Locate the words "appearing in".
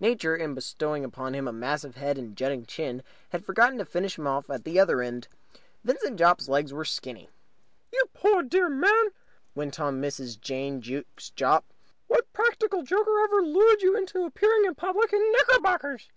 14.24-14.74